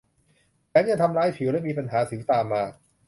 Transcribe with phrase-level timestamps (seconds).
[0.69, 2.63] แถมยังทำร้ายผิวและมีปัญหาสิวตามมา